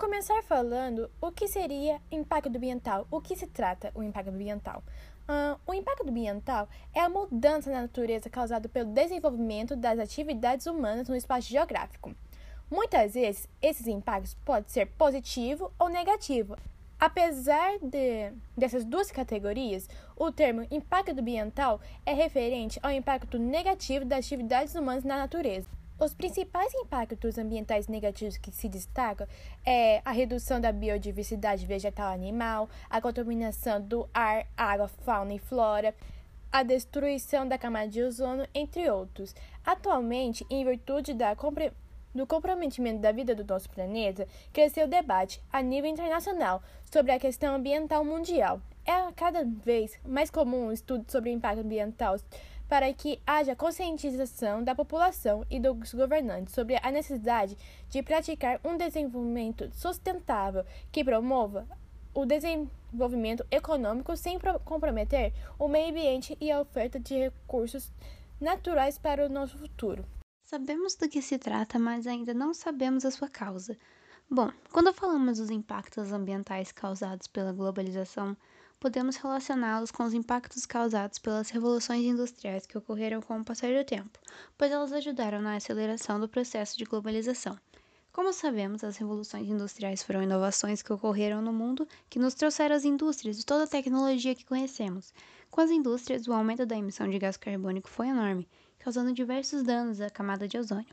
[0.00, 3.06] começar falando o que seria impacto ambiental.
[3.10, 4.82] O que se trata o impacto ambiental?
[5.28, 11.06] Uh, o impacto ambiental é a mudança na natureza causada pelo desenvolvimento das atividades humanas
[11.06, 12.14] no espaço geográfico.
[12.70, 16.56] Muitas vezes, esses impactos podem ser positivo ou negativo.
[16.98, 19.86] Apesar de, dessas duas categorias,
[20.16, 25.68] o termo impacto ambiental é referente ao impacto negativo das atividades humanas na natureza.
[26.00, 29.26] Os principais impactos ambientais negativos que se destacam
[29.66, 35.38] é a redução da biodiversidade vegetal e animal, a contaminação do ar, água, fauna e
[35.38, 35.94] flora,
[36.50, 39.34] a destruição da camada de ozônio, entre outros.
[39.62, 41.70] Atualmente, em virtude da compre
[42.14, 47.20] do comprometimento da vida do nosso planeta, cresceu o debate a nível internacional sobre a
[47.20, 48.58] questão ambiental mundial.
[48.86, 52.16] É cada vez mais comum o estudo sobre o impacto ambiental
[52.70, 58.76] para que haja conscientização da população e dos governantes sobre a necessidade de praticar um
[58.76, 61.66] desenvolvimento sustentável que promova
[62.14, 67.90] o desenvolvimento econômico sem comprometer o meio ambiente e a oferta de recursos
[68.40, 70.04] naturais para o nosso futuro.
[70.44, 73.76] Sabemos do que se trata, mas ainda não sabemos a sua causa.
[74.30, 78.36] Bom, quando falamos dos impactos ambientais causados pela globalização,
[78.80, 83.84] podemos relacioná-los com os impactos causados pelas revoluções industriais que ocorreram com o passar do
[83.84, 84.18] tempo,
[84.56, 87.58] pois elas ajudaram na aceleração do processo de globalização.
[88.10, 92.84] Como sabemos, as revoluções industriais foram inovações que ocorreram no mundo que nos trouxeram as
[92.84, 95.12] indústrias e toda a tecnologia que conhecemos.
[95.50, 100.00] Com as indústrias, o aumento da emissão de gás carbônico foi enorme, causando diversos danos
[100.00, 100.92] à camada de ozônio.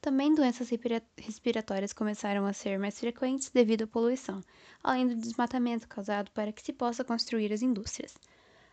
[0.00, 0.70] Também doenças
[1.18, 4.40] respiratórias começaram a ser mais frequentes devido à poluição,
[4.82, 8.14] além do desmatamento causado para que se possa construir as indústrias.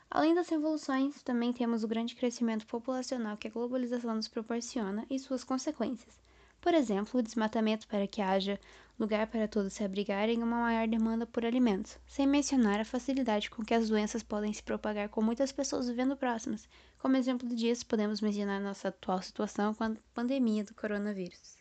[0.09, 5.19] Além das revoluções, também temos o grande crescimento populacional que a globalização nos proporciona e
[5.19, 6.21] suas consequências.
[6.67, 8.59] Por exemplo, o desmatamento para que haja
[8.99, 13.49] lugar para todos se abrigarem e uma maior demanda por alimentos, sem mencionar a facilidade
[13.49, 16.67] com que as doenças podem se propagar com muitas pessoas vivendo próximas.
[16.99, 21.57] Como exemplo disso, podemos mencionar nossa atual situação com a pandemia do coronavírus.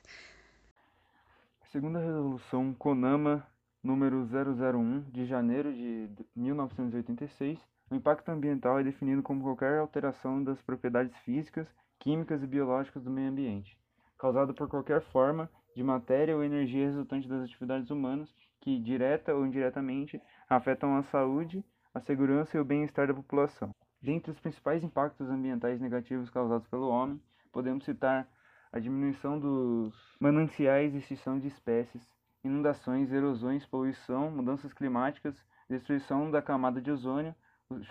[1.70, 3.47] Segundo a resolução CONAMA
[3.84, 7.60] número 001 de janeiro de 1986,
[7.92, 11.69] o impacto ambiental é definido como qualquer alteração das propriedades físicas,
[12.00, 13.78] químicas e biológicas do meio ambiente,
[14.19, 19.47] causado por qualquer forma de matéria ou energia resultante das atividades humanas que, direta ou
[19.47, 23.71] indiretamente, afetam a saúde, a segurança e o bem-estar da população.
[24.00, 27.21] Dentre os principais impactos ambientais negativos causados pelo homem,
[27.53, 28.28] podemos citar
[28.72, 32.06] a diminuição dos mananciais e extinção de espécies,
[32.44, 35.34] inundações, erosões, poluição, mudanças climáticas,
[35.69, 37.34] destruição da camada de ozônio,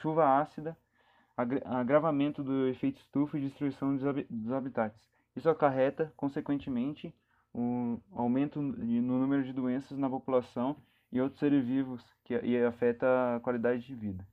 [0.01, 0.77] chuva ácida,
[1.65, 5.14] agravamento do efeito estufa e destruição dos habitats.
[5.35, 7.13] Isso acarreta, consequentemente,
[7.53, 10.75] um aumento no número de doenças na população
[11.11, 14.25] e outros seres vivos que e afeta a qualidade de vida.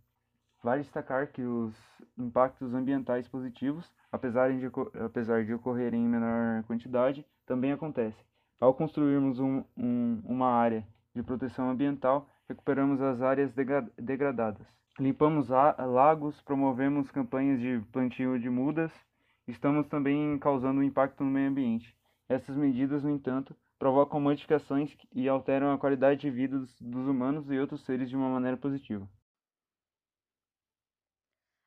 [0.63, 1.75] Vale destacar que os
[2.17, 4.71] impactos ambientais positivos, apesar de,
[5.05, 8.25] apesar de ocorrerem em menor quantidade, também acontecem.
[8.61, 13.53] Ao construirmos um, um, uma área de proteção ambiental, recuperamos as áreas
[13.99, 14.67] degradadas.
[15.01, 18.93] Limpamos lagos, promovemos campanhas de plantio de mudas,
[19.47, 21.97] estamos também causando um impacto no meio ambiente.
[22.29, 27.51] Essas medidas, no entanto, provocam modificações e alteram a qualidade de vida dos, dos humanos
[27.51, 29.09] e outros seres de uma maneira positiva.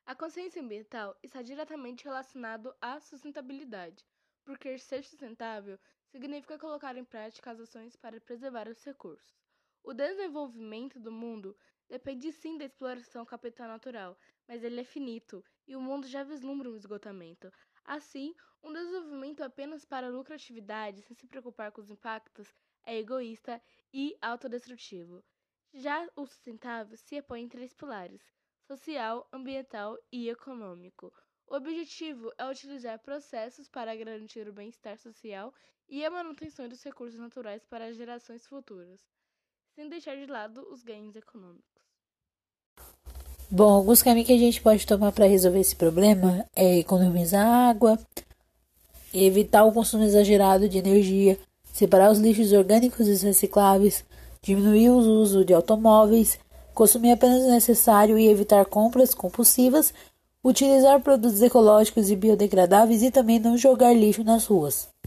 [0.06, 4.04] A consciência ambiental está diretamente relacionado à sustentabilidade,
[4.44, 9.36] porque ser sustentável significa colocar em prática as ações para preservar os recursos.
[9.82, 11.56] O desenvolvimento do mundo
[11.88, 16.70] depende sim da exploração capital natural, mas ele é finito e o mundo já vislumbra
[16.70, 17.50] um esgotamento.
[17.84, 22.52] Assim, um desenvolvimento apenas para lucratividade, sem se preocupar com os impactos,
[22.84, 23.60] é egoísta
[23.92, 25.24] e autodestrutivo.
[25.72, 28.32] Já o sustentável se apoia em três pilares:
[28.62, 31.12] social, ambiental e econômico.
[31.46, 35.54] O objetivo é utilizar processos para garantir o bem-estar social
[35.88, 39.08] e a manutenção dos recursos naturais para gerações futuras,
[39.74, 41.85] sem deixar de lado os ganhos econômicos.
[43.48, 47.96] Bom, alguns caminhos que a gente pode tomar para resolver esse problema é economizar água,
[49.14, 51.38] evitar o consumo exagerado de energia,
[51.72, 54.04] separar os lixos orgânicos e recicláveis,
[54.42, 56.40] diminuir o uso de automóveis,
[56.74, 59.94] consumir apenas o necessário e evitar compras compulsivas,
[60.42, 64.88] utilizar produtos ecológicos e biodegradáveis e também não jogar lixo nas ruas.